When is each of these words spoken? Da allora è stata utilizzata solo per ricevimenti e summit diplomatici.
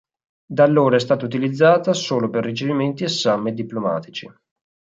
Da 0.47 0.63
allora 0.63 0.95
è 0.95 0.99
stata 0.99 1.25
utilizzata 1.25 1.93
solo 1.93 2.31
per 2.31 2.43
ricevimenti 2.43 3.03
e 3.03 3.07
summit 3.07 3.53
diplomatici. 3.53 4.33